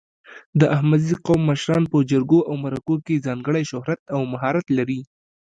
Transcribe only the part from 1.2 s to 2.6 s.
قوم مشران په جرګو او